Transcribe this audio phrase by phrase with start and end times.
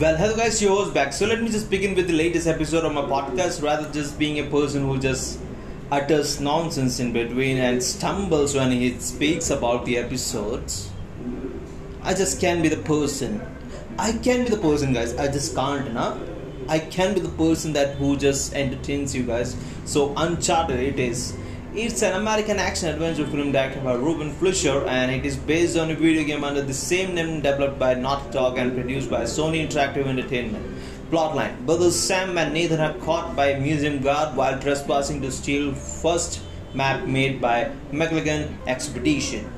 [0.00, 1.12] Well, hello guys, your host back.
[1.12, 4.38] So let me just begin with the latest episode of my podcast rather just being
[4.38, 5.38] a person who just
[5.92, 10.90] utters nonsense in between and stumbles when he speaks about the episodes.
[12.02, 13.42] I just can't be the person.
[13.98, 15.14] I can be the person, guys.
[15.16, 16.16] I just can't, nah?
[16.66, 19.54] I can be the person that who just entertains you guys.
[19.84, 21.36] So Uncharted it is.
[21.72, 25.88] It's an American action adventure film directed by Ruben Fleischer and it is based on
[25.92, 29.64] a video game under the same name developed by Naughty Dog and produced by Sony
[29.64, 30.66] Interactive Entertainment.
[31.12, 35.72] Plotline Brothers Sam and Nathan are caught by a museum guard while trespassing to steal
[35.72, 36.42] first
[36.74, 39.48] map made by Magellan Expedition.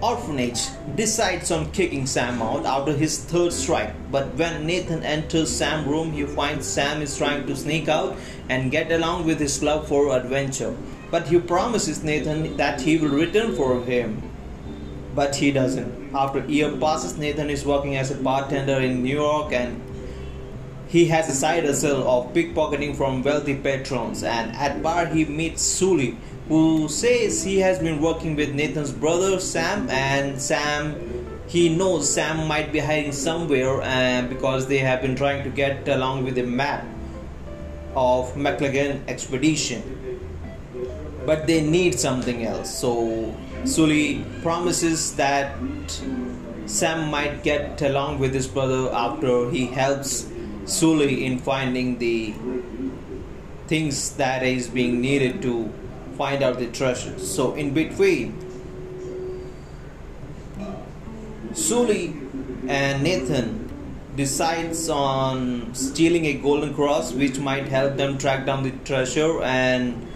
[0.00, 5.86] Orphanage decides on kicking Sam out after his third strike, but when Nathan enters Sam's
[5.86, 8.16] room, he finds Sam is trying to sneak out
[8.48, 10.76] and get along with his love for adventure
[11.10, 14.22] but he promises Nathan that he will return for him.
[15.14, 16.14] But he doesn't.
[16.14, 19.80] After a year passes, Nathan is working as a bartender in New York and
[20.88, 24.22] he has a side hustle of pickpocketing from wealthy patrons.
[24.22, 26.16] And at bar, he meets Sully,
[26.48, 32.46] who says he has been working with Nathan's brother Sam, and Sam he knows Sam
[32.46, 36.42] might be hiding somewhere and because they have been trying to get along with a
[36.42, 36.84] map
[37.96, 39.82] of Magellan expedition
[41.28, 42.74] but they need something else.
[42.74, 45.56] So Sully promises that
[46.64, 50.26] Sam might get along with his brother after he helps
[50.68, 52.34] Sully in finding the
[53.66, 55.72] things that is being needed to
[56.16, 57.18] find out the treasure.
[57.18, 58.36] So in between,
[61.54, 62.14] Sully
[62.68, 63.68] and Nathan
[64.16, 70.06] decides on stealing a golden cross which might help them track down the treasure and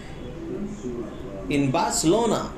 [1.49, 2.53] in Barcelona,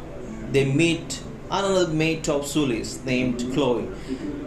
[0.52, 3.86] they meet another mate of Sully's named Chloe,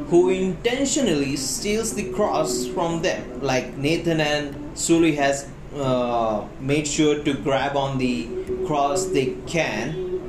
[0.10, 3.42] who intentionally steals the cross from them.
[3.42, 8.28] Like Nathan and Sully has uh, made sure to grab on the
[8.66, 10.22] cross they can,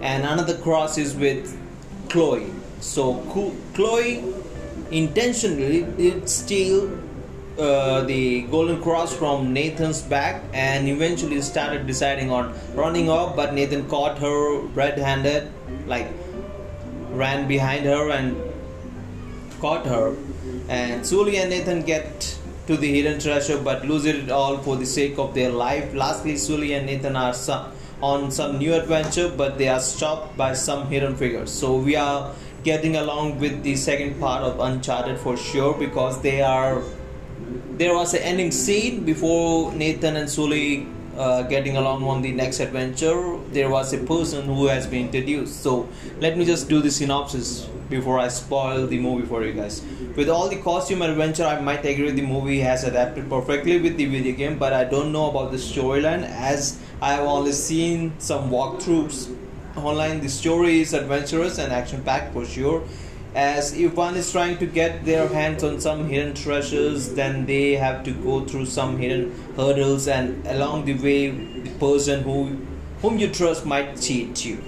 [0.00, 1.58] and another cross is with
[2.08, 2.50] Chloe.
[2.80, 3.14] So
[3.74, 4.24] Chloe
[4.90, 6.90] intentionally did steal
[7.58, 13.54] uh, the golden cross from Nathan's back and eventually started deciding on running off but
[13.54, 15.50] Nathan caught her red-handed
[15.86, 16.08] like
[17.10, 18.36] ran behind her and
[19.60, 20.16] caught her.
[20.68, 24.86] And Sully and Nathan get to the hidden treasure but lose it all for the
[24.86, 25.92] sake of their life.
[25.94, 27.70] Lastly Sully and Nathan are some,
[28.00, 31.50] on some new adventure but they are stopped by some hidden figures.
[31.50, 32.32] So we are
[32.64, 36.82] getting along with the second part of Uncharted for sure because they are
[37.78, 40.86] there was an ending scene before Nathan and Sully
[41.16, 43.38] uh, getting along on the next adventure.
[43.50, 45.62] There was a person who has been introduced.
[45.62, 45.88] So
[46.20, 49.82] let me just do the synopsis before I spoil the movie for you guys.
[50.16, 54.06] With all the costume adventure, I might agree the movie has adapted perfectly with the
[54.06, 58.50] video game, but I don't know about the storyline as I have only seen some
[58.50, 59.34] walkthroughs
[59.76, 60.20] online.
[60.20, 62.84] The story is adventurous and action packed for sure
[63.34, 67.72] as if one is trying to get their hands on some hidden treasures then they
[67.74, 72.58] have to go through some hidden hurdles and along the way the person who
[73.00, 74.62] whom you trust might cheat you.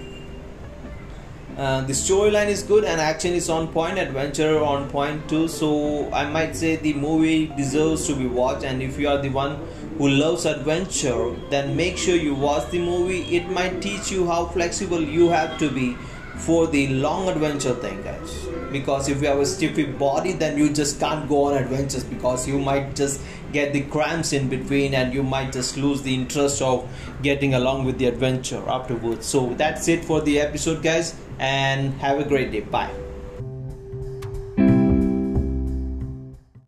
[1.57, 5.47] Uh, the storyline is good and action is on point adventure on point too.
[5.47, 8.65] So i might say the movie deserves to be watched.
[8.65, 9.61] And if you are the one
[9.99, 13.37] who loves adventure then make sure you watch the movie.
[13.37, 15.97] It might teach you how flexible you have to be
[16.37, 18.47] for the long adventure thing guys.
[18.73, 22.49] Because if you have a stiff body then you just can't go on adventures because
[22.49, 23.21] you might just
[23.53, 26.89] get the cramps in between and you might just lose the interest of
[27.23, 29.27] getting along with the adventure afterwards.
[29.27, 32.61] So that's it for the episode guys and have a great day.
[32.61, 33.14] Bye